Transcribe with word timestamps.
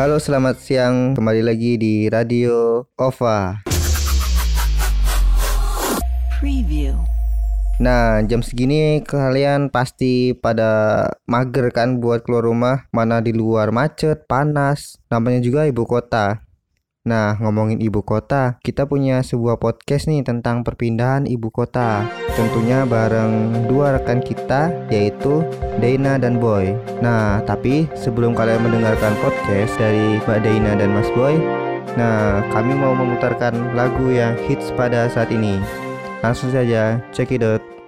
Halo, 0.00 0.16
selamat 0.16 0.56
siang. 0.56 1.12
Kembali 1.12 1.44
lagi 1.44 1.76
di 1.76 2.08
Radio 2.08 2.88
OVA. 2.96 3.60
Preview. 6.40 6.96
Nah, 7.84 8.24
jam 8.24 8.40
segini 8.40 9.04
kalian 9.04 9.68
pasti 9.68 10.32
pada 10.32 11.04
mager 11.28 11.68
kan 11.68 12.00
buat 12.00 12.24
keluar 12.24 12.48
rumah, 12.48 12.88
mana 12.96 13.20
di 13.20 13.36
luar 13.36 13.76
macet, 13.76 14.24
panas, 14.24 14.96
namanya 15.12 15.44
juga 15.44 15.68
ibu 15.68 15.84
kota. 15.84 16.48
Nah, 17.00 17.40
ngomongin 17.40 17.80
ibu 17.80 18.04
kota, 18.04 18.60
kita 18.60 18.84
punya 18.84 19.24
sebuah 19.24 19.56
podcast 19.56 20.04
nih 20.04 20.20
tentang 20.20 20.60
perpindahan 20.60 21.24
ibu 21.24 21.48
kota. 21.48 22.04
Tentunya 22.36 22.84
bareng 22.84 23.64
dua 23.72 23.96
rekan 23.96 24.20
kita, 24.20 24.68
yaitu 24.92 25.40
Dana 25.80 26.20
dan 26.20 26.36
Boy. 26.36 26.76
Nah, 27.00 27.40
tapi 27.48 27.88
sebelum 27.96 28.36
kalian 28.36 28.60
mendengarkan 28.60 29.16
podcast 29.24 29.80
dari 29.80 30.20
Mbak 30.28 30.40
Dana 30.44 30.72
dan 30.76 30.92
Mas 30.92 31.08
Boy, 31.16 31.40
nah, 31.96 32.44
kami 32.52 32.76
mau 32.76 32.92
memutarkan 32.92 33.72
lagu 33.72 34.12
yang 34.12 34.36
hits 34.44 34.68
pada 34.76 35.08
saat 35.08 35.32
ini. 35.32 35.56
Langsung 36.20 36.52
saja, 36.52 37.00
check 37.16 37.32
it 37.32 37.40
out. 37.40 37.79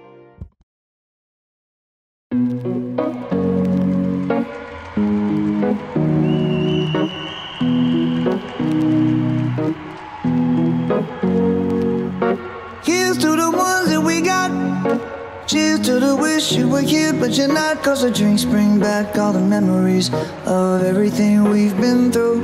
Cheers 15.53 15.81
to 15.85 15.99
the 15.99 16.15
wish 16.15 16.53
you 16.53 16.67
were 16.67 16.81
here, 16.81 17.13
but 17.13 17.37
you're 17.37 17.47
not. 17.47 17.83
Cause 17.83 18.01
the 18.01 18.09
drinks 18.09 18.43
bring 18.43 18.79
back 18.79 19.15
all 19.19 19.31
the 19.31 19.39
memories 19.39 20.09
of 20.49 20.81
everything 20.81 21.43
we've 21.43 21.77
been 21.77 22.11
through. 22.11 22.41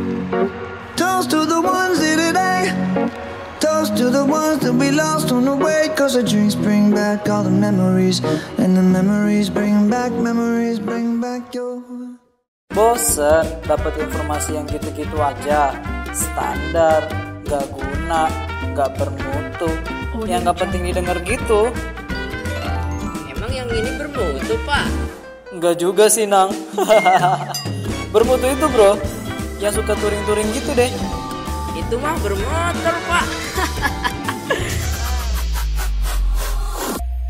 Toast 0.93 1.31
to 1.31 1.41
the 1.49 1.59
ones 1.59 1.97
here 1.97 2.21
today. 2.21 2.69
Toast 3.59 3.97
to 3.97 4.13
the 4.13 4.23
ones 4.23 4.61
that 4.61 4.73
we 4.73 4.91
lost 4.91 5.31
on 5.31 5.45
the 5.45 5.55
way. 5.57 5.89
Cause 5.97 6.13
the 6.13 6.21
drinks 6.21 6.53
bring 6.53 6.93
back 6.93 7.27
all 7.27 7.41
the 7.41 7.49
memories. 7.49 8.21
And 8.61 8.77
the 8.77 8.85
memories 8.85 9.49
bring 9.49 9.89
back, 9.89 10.11
memories 10.11 10.77
bring 10.77 11.19
back 11.19 11.49
your. 11.49 11.81
Bosen 12.69 13.41
dapat 13.65 14.05
informasi 14.05 14.53
yang 14.53 14.69
gitu-gitu 14.69 15.17
aja 15.17 15.73
Standar, 16.13 17.09
gak 17.41 17.65
guna, 17.73 18.29
gak 18.77 18.93
bermutu 18.93 19.73
oh, 20.13 20.29
Yang 20.29 20.53
gak 20.53 20.57
penting 20.61 20.85
didengar 20.85 21.17
gitu 21.25 21.73
Emang 21.73 21.98
yang 23.59 23.69
ini 23.75 23.91
bermutu, 23.99 24.55
Pak? 24.63 24.87
Enggak 25.51 25.75
juga 25.83 26.07
sih, 26.07 26.23
Nang 26.23 26.55
Bermutu 28.15 28.47
itu 28.47 28.65
bro 28.71 28.95
Yang 29.59 29.83
suka 29.83 29.99
touring-touring 29.99 30.47
gitu 30.55 30.71
deh 30.77 30.87
Itu 31.75 31.99
mah 31.99 32.15
bermotor, 32.23 32.95
Pak. 33.09 33.25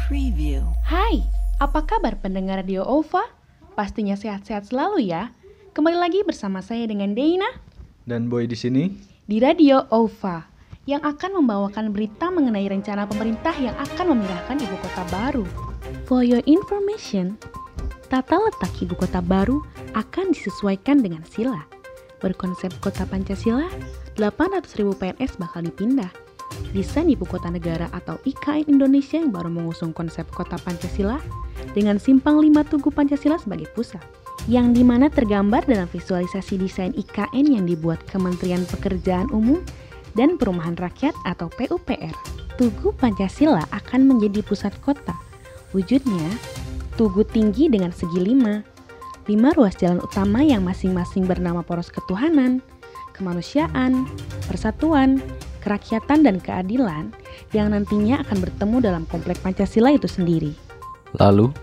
Preview. 0.06 0.62
Hai, 0.86 1.26
apa 1.58 1.82
kabar 1.86 2.22
pendengar 2.22 2.62
Radio 2.62 2.86
OVA? 2.86 3.26
Pastinya 3.74 4.14
sehat-sehat 4.14 4.70
selalu 4.70 5.10
ya. 5.10 5.34
Kembali 5.74 5.98
lagi 5.98 6.22
bersama 6.28 6.62
saya 6.62 6.86
dengan 6.86 7.18
Dana 7.18 7.50
Dan 8.06 8.30
Boy 8.30 8.46
di 8.46 8.58
sini. 8.58 8.94
di 9.26 9.38
Radio 9.42 9.86
OVA 9.90 10.46
yang 10.86 11.02
akan 11.06 11.42
membawakan 11.42 11.94
berita 11.94 12.34
mengenai 12.34 12.66
rencana 12.66 13.06
pemerintah 13.06 13.54
yang 13.58 13.78
akan 13.78 14.18
memindahkan 14.18 14.58
ibu 14.58 14.76
kota 14.82 15.04
baru. 15.14 15.69
For 16.10 16.26
your 16.26 16.42
information, 16.50 17.38
tata 18.10 18.38
letak 18.38 18.74
ibu 18.82 18.98
kota 18.98 19.22
baru 19.22 19.62
akan 19.94 20.34
disesuaikan 20.34 21.06
dengan 21.06 21.22
sila. 21.26 21.66
Berkonsep 22.20 22.74
kota 22.84 23.08
Pancasila, 23.08 23.70
800.000 24.18 24.92
PNS 24.98 25.40
bakal 25.40 25.64
dipindah. 25.64 26.12
Desain 26.76 27.08
ibu 27.08 27.24
kota 27.24 27.48
negara 27.48 27.88
atau 27.96 28.20
IKN 28.28 28.68
Indonesia 28.68 29.16
yang 29.16 29.32
baru 29.32 29.48
mengusung 29.48 29.96
konsep 29.96 30.28
kota 30.34 30.60
Pancasila 30.60 31.22
dengan 31.72 32.02
simpang 32.02 32.42
5 32.42 32.52
Tugu 32.68 32.90
Pancasila 32.92 33.40
sebagai 33.40 33.70
pusat 33.72 34.02
yang 34.50 34.74
di 34.74 34.82
mana 34.82 35.14
tergambar 35.14 35.68
dalam 35.70 35.86
visualisasi 35.86 36.58
desain 36.58 36.94
IKN 36.96 37.60
yang 37.60 37.66
dibuat 37.70 38.02
Kementerian 38.10 38.66
Pekerjaan 38.66 39.30
Umum 39.30 39.62
dan 40.18 40.42
Perumahan 40.42 40.74
Rakyat 40.74 41.14
atau 41.28 41.52
PUPR. 41.54 42.16
Tugu 42.58 42.92
Pancasila 42.98 43.64
akan 43.72 44.10
menjadi 44.10 44.42
pusat 44.44 44.74
kota. 44.84 45.29
Wujudnya, 45.70 46.34
tugu 46.98 47.22
tinggi 47.22 47.70
dengan 47.70 47.94
segi 47.94 48.18
lima, 48.18 48.66
lima 49.30 49.54
ruas 49.54 49.78
jalan 49.78 50.02
utama 50.02 50.42
yang 50.42 50.66
masing-masing 50.66 51.30
bernama 51.30 51.62
poros 51.62 51.94
ketuhanan, 51.94 52.66
kemanusiaan, 53.14 54.10
persatuan, 54.50 55.22
kerakyatan, 55.62 56.26
dan 56.26 56.42
keadilan 56.42 57.14
yang 57.54 57.70
nantinya 57.70 58.26
akan 58.26 58.38
bertemu 58.42 58.78
dalam 58.82 59.04
komplek 59.06 59.38
Pancasila 59.46 59.94
itu 59.94 60.10
sendiri. 60.10 60.58
Lalu, 61.22 61.54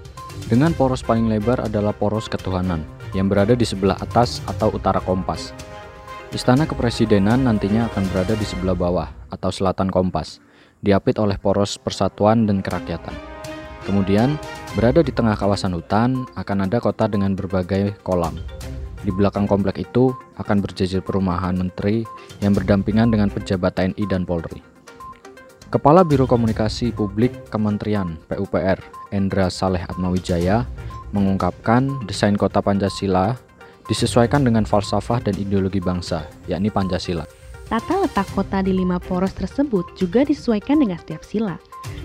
dengan 0.46 0.70
poros 0.70 1.02
paling 1.02 1.26
lebar 1.26 1.66
adalah 1.66 1.90
poros 1.90 2.30
ketuhanan 2.30 2.86
yang 3.10 3.26
berada 3.26 3.58
di 3.58 3.66
sebelah 3.66 3.98
atas 3.98 4.38
atau 4.46 4.70
utara 4.70 5.02
kompas. 5.02 5.50
Istana 6.30 6.68
Kepresidenan 6.68 7.42
nantinya 7.42 7.90
akan 7.90 8.06
berada 8.14 8.38
di 8.38 8.46
sebelah 8.46 8.78
bawah 8.78 9.08
atau 9.34 9.50
selatan 9.50 9.90
kompas, 9.90 10.38
diapit 10.78 11.18
oleh 11.18 11.34
poros 11.40 11.74
persatuan 11.80 12.46
dan 12.46 12.62
kerakyatan. 12.62 13.35
Kemudian, 13.86 14.34
berada 14.74 14.98
di 14.98 15.14
tengah 15.14 15.38
kawasan 15.38 15.78
hutan 15.78 16.26
akan 16.34 16.66
ada 16.66 16.82
kota 16.82 17.06
dengan 17.06 17.38
berbagai 17.38 17.94
kolam. 18.02 18.34
Di 19.06 19.14
belakang 19.14 19.46
komplek 19.46 19.86
itu 19.86 20.10
akan 20.42 20.58
berjejer 20.58 20.98
perumahan 20.98 21.54
menteri 21.54 22.02
yang 22.42 22.50
berdampingan 22.50 23.14
dengan 23.14 23.30
pejabat 23.30 23.78
TNI 23.78 24.04
dan 24.10 24.26
Polri. 24.26 24.58
Kepala 25.70 26.02
Biro 26.02 26.26
Komunikasi 26.26 26.90
Publik 26.90 27.46
Kementerian 27.46 28.18
PUPR, 28.26 28.82
Endra 29.14 29.46
Saleh 29.46 29.82
Atmawijaya, 29.86 30.66
mengungkapkan 31.14 32.02
desain 32.10 32.34
kota 32.34 32.58
Pancasila 32.58 33.38
disesuaikan 33.86 34.42
dengan 34.42 34.66
falsafah 34.66 35.22
dan 35.22 35.38
ideologi 35.38 35.78
bangsa, 35.78 36.26
yakni 36.50 36.74
Pancasila. 36.74 37.22
Tata 37.66 37.98
letak 37.98 38.30
kota 38.34 38.62
di 38.62 38.74
lima 38.74 39.02
poros 39.02 39.34
tersebut 39.34 39.98
juga 39.98 40.22
disesuaikan 40.22 40.78
dengan 40.78 40.98
setiap 41.02 41.22
sila. 41.26 41.58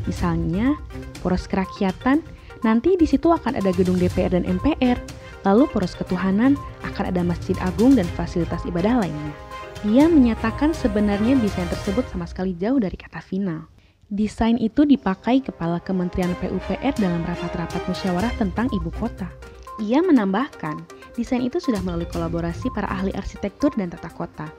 Misalnya, 0.10 0.78
poros 1.22 1.46
kerakyatan, 1.46 2.26
nanti 2.66 2.98
di 2.98 3.06
situ 3.06 3.30
akan 3.30 3.58
ada 3.58 3.70
gedung 3.74 3.98
DPR 3.98 4.34
dan 4.34 4.46
MPR, 4.46 4.98
lalu 5.46 5.66
poros 5.70 5.98
ketuhanan 5.98 6.58
akan 6.86 7.14
ada 7.14 7.22
masjid 7.22 7.58
agung 7.62 7.98
dan 7.98 8.06
fasilitas 8.18 8.62
ibadah 8.66 9.02
lainnya. 9.02 9.34
Dia 9.82 10.06
menyatakan 10.06 10.78
sebenarnya 10.78 11.42
desain 11.42 11.66
tersebut 11.66 12.06
sama 12.14 12.30
sekali 12.30 12.54
jauh 12.54 12.78
dari 12.78 12.94
kata 12.94 13.18
final. 13.18 13.66
Desain 14.12 14.60
itu 14.60 14.84
dipakai 14.84 15.40
Kepala 15.40 15.80
Kementerian 15.82 16.36
PUPR 16.38 16.94
dalam 17.00 17.24
rapat-rapat 17.24 17.80
musyawarah 17.88 18.36
tentang 18.38 18.68
ibu 18.76 18.92
kota. 19.00 19.32
Ia 19.82 20.04
menambahkan, 20.04 20.84
desain 21.16 21.42
itu 21.42 21.58
sudah 21.58 21.80
melalui 21.82 22.06
kolaborasi 22.12 22.70
para 22.76 22.92
ahli 22.92 23.10
arsitektur 23.16 23.72
dan 23.80 23.90
tata 23.90 24.12
kota. 24.14 24.52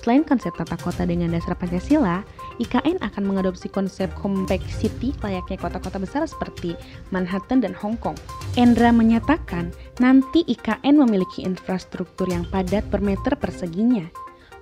Selain 0.00 0.24
konsep 0.24 0.50
tata 0.56 0.74
kota 0.80 1.04
dengan 1.04 1.30
dasar 1.30 1.54
Pancasila, 1.54 2.24
IKN 2.56 3.00
akan 3.04 3.22
mengadopsi 3.28 3.68
konsep 3.68 4.08
compact 4.16 4.64
city 4.72 5.12
layaknya 5.20 5.60
kota-kota 5.60 6.00
besar 6.00 6.24
seperti 6.24 6.72
Manhattan 7.12 7.60
dan 7.60 7.76
Hong 7.76 8.00
Kong. 8.00 8.16
Endra 8.56 8.88
menyatakan, 8.92 9.72
nanti 10.00 10.40
IKN 10.48 10.96
memiliki 10.96 11.44
infrastruktur 11.44 12.28
yang 12.32 12.48
padat 12.48 12.88
per 12.88 13.04
meter 13.04 13.36
perseginya. 13.36 14.08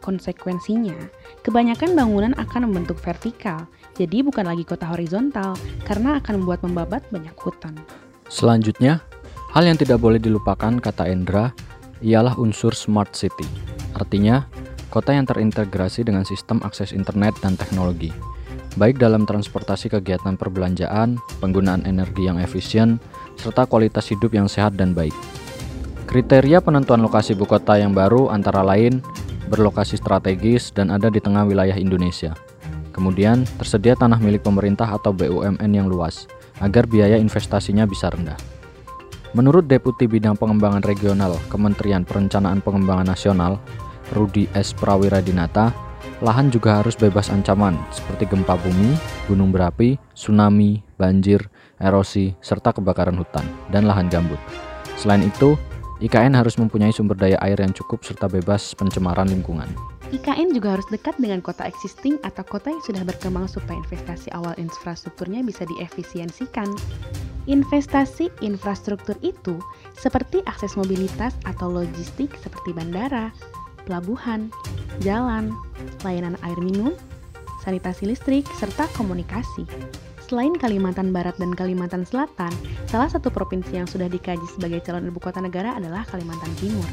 Konsekuensinya, 0.03 0.99
kebanyakan 1.41 1.97
bangunan 1.97 2.37
akan 2.37 2.69
membentuk 2.69 3.01
vertikal, 3.01 3.65
jadi 3.97 4.21
bukan 4.21 4.45
lagi 4.45 4.67
kota 4.67 4.85
horizontal 4.85 5.57
karena 5.89 6.21
akan 6.21 6.45
membuat 6.45 6.61
membabat 6.61 7.03
banyak 7.09 7.33
hutan. 7.41 7.73
Selanjutnya, 8.29 9.01
hal 9.57 9.65
yang 9.65 9.81
tidak 9.81 10.03
boleh 10.03 10.21
dilupakan 10.21 10.77
kata 10.77 11.09
Endra 11.09 11.57
ialah 12.05 12.37
unsur 12.37 12.77
smart 12.77 13.17
city. 13.17 13.49
Artinya, 13.97 14.45
kota 14.95 15.11
yang 15.11 15.27
terintegrasi 15.27 16.07
dengan 16.07 16.23
sistem 16.23 16.63
akses 16.63 16.95
internet 16.95 17.35
dan 17.43 17.59
teknologi, 17.59 18.15
baik 18.79 19.03
dalam 19.03 19.27
transportasi 19.27 19.91
kegiatan 19.91 20.39
perbelanjaan, 20.39 21.19
penggunaan 21.43 21.83
energi 21.83 22.31
yang 22.31 22.39
efisien, 22.39 23.03
serta 23.35 23.67
kualitas 23.67 24.07
hidup 24.15 24.31
yang 24.31 24.47
sehat 24.47 24.79
dan 24.79 24.95
baik. 24.95 25.11
Kriteria 26.07 26.63
penentuan 26.63 27.03
lokasi 27.03 27.35
ibu 27.35 27.43
kota 27.43 27.75
yang 27.75 27.91
baru 27.91 28.31
antara 28.31 28.63
lain 28.63 29.03
berlokasi 29.51 29.99
strategis 29.99 30.71
dan 30.71 30.95
ada 30.95 31.11
di 31.11 31.19
tengah 31.19 31.43
wilayah 31.43 31.75
Indonesia. 31.75 32.39
Kemudian, 32.95 33.43
tersedia 33.59 33.99
tanah 33.99 34.23
milik 34.23 34.47
pemerintah 34.47 34.87
atau 34.87 35.11
BUMN 35.11 35.75
yang 35.75 35.91
luas, 35.91 36.31
agar 36.63 36.87
biaya 36.87 37.19
investasinya 37.19 37.83
bisa 37.83 38.15
rendah. 38.15 38.39
Menurut 39.35 39.67
Deputi 39.67 40.07
Bidang 40.07 40.39
Pengembangan 40.39 40.87
Regional 40.87 41.35
Kementerian 41.51 42.07
Perencanaan 42.07 42.63
Pengembangan 42.63 43.11
Nasional, 43.11 43.59
Rudi 44.15 44.47
S. 44.55 44.73
Prawiradinata, 44.73 45.75
lahan 46.23 46.49
juga 46.49 46.81
harus 46.81 46.95
bebas 46.95 47.29
ancaman 47.29 47.75
seperti 47.91 48.31
gempa 48.31 48.55
bumi, 48.57 48.95
gunung 49.27 49.51
berapi, 49.51 49.99
tsunami, 50.15 50.81
banjir, 50.97 51.43
erosi, 51.83 52.33
serta 52.39 52.73
kebakaran 52.73 53.19
hutan 53.19 53.45
dan 53.75 53.85
lahan 53.91 54.07
gambut. 54.09 54.39
Selain 54.95 55.27
itu, 55.27 55.59
IKN 55.99 56.35
harus 56.35 56.59
mempunyai 56.59 56.91
sumber 56.91 57.15
daya 57.19 57.39
air 57.43 57.59
yang 57.59 57.75
cukup 57.75 58.03
serta 58.03 58.31
bebas 58.31 58.75
pencemaran 58.75 59.31
lingkungan. 59.31 59.67
IKN 60.13 60.55
juga 60.55 60.79
harus 60.79 60.87
dekat 60.93 61.19
dengan 61.19 61.43
kota 61.43 61.67
existing 61.67 62.23
atau 62.23 62.47
kota 62.47 62.71
yang 62.71 62.83
sudah 62.87 63.03
berkembang 63.03 63.51
supaya 63.51 63.75
investasi 63.83 64.31
awal 64.31 64.55
infrastrukturnya 64.61 65.43
bisa 65.43 65.67
diefisiensikan. 65.67 66.71
Investasi 67.45 68.31
infrastruktur 68.41 69.19
itu 69.21 69.61
seperti 69.97 70.41
akses 70.49 70.79
mobilitas 70.79 71.37
atau 71.45 71.69
logistik 71.69 72.33
seperti 72.41 72.73
bandara, 72.73 73.35
pelabuhan, 73.85 74.53
jalan, 75.05 75.53
layanan 76.03 76.35
air 76.45 76.59
minum, 76.61 76.93
sanitasi 77.65 78.09
listrik, 78.09 78.45
serta 78.61 78.89
komunikasi. 78.97 79.65
Selain 80.25 80.57
Kalimantan 80.57 81.13
Barat 81.13 81.37
dan 81.37 81.53
Kalimantan 81.53 82.09
Selatan, 82.09 82.51
salah 82.89 83.13
satu 83.13 83.29
provinsi 83.29 83.77
yang 83.77 83.85
sudah 83.85 84.09
dikaji 84.09 84.45
sebagai 84.57 84.81
calon 84.81 85.09
ibu 85.09 85.21
kota 85.21 85.39
negara 85.39 85.77
adalah 85.77 86.09
Kalimantan 86.09 86.53
Timur. 86.57 86.89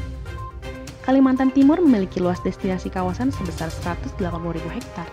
Kalimantan 1.01 1.49
Timur 1.55 1.81
memiliki 1.81 2.21
luas 2.21 2.37
destinasi 2.43 2.91
kawasan 2.93 3.33
sebesar 3.33 3.71
180.000 3.71 4.21
hektar. 4.69 5.07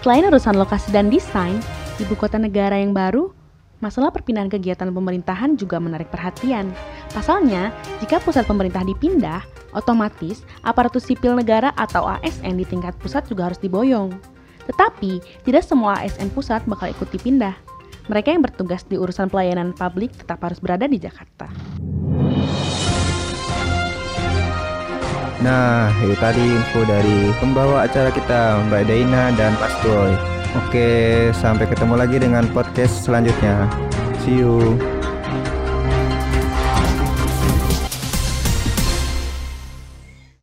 Selain 0.00 0.24
urusan 0.30 0.54
lokasi 0.56 0.94
dan 0.94 1.10
desain, 1.10 1.58
ibu 1.98 2.14
kota 2.14 2.38
negara 2.38 2.78
yang 2.78 2.94
baru, 2.94 3.34
masalah 3.80 4.08
perpindahan 4.08 4.48
kegiatan 4.48 4.88
pemerintahan 4.88 5.54
juga 5.60 5.76
menarik 5.76 6.08
perhatian. 6.08 6.72
Pasalnya, 7.12 7.72
jika 8.00 8.20
pusat 8.24 8.48
pemerintah 8.48 8.82
dipindah, 8.82 9.44
otomatis 9.76 10.42
aparatur 10.64 11.02
sipil 11.02 11.36
negara 11.36 11.72
atau 11.76 12.08
ASN 12.08 12.56
di 12.56 12.64
tingkat 12.64 12.96
pusat 12.96 13.28
juga 13.28 13.52
harus 13.52 13.60
diboyong. 13.60 14.16
Tetapi, 14.66 15.44
tidak 15.46 15.62
semua 15.62 16.00
ASN 16.02 16.32
pusat 16.32 16.64
bakal 16.66 16.90
ikut 16.90 17.08
dipindah. 17.12 17.54
Mereka 18.06 18.30
yang 18.30 18.42
bertugas 18.42 18.86
di 18.86 18.94
urusan 18.94 19.26
pelayanan 19.26 19.74
publik 19.74 20.14
tetap 20.14 20.38
harus 20.46 20.62
berada 20.62 20.86
di 20.86 20.98
Jakarta. 20.98 21.50
Nah, 25.46 25.92
itu 26.02 26.16
tadi 26.18 26.42
info 26.42 26.82
dari 26.82 27.30
pembawa 27.38 27.86
acara 27.86 28.10
kita 28.10 28.66
Mbak 28.66 28.82
Daina 28.88 29.30
dan 29.38 29.54
Mas 29.60 29.74
Boy. 29.84 30.35
Oke, 30.56 30.88
sampai 31.36 31.68
ketemu 31.68 31.94
lagi 32.00 32.16
dengan 32.16 32.48
podcast 32.56 33.04
selanjutnya. 33.04 33.68
See 34.24 34.40
you. 34.40 34.95